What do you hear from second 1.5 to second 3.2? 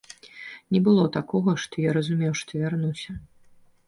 што я разумеў, што вярнуся.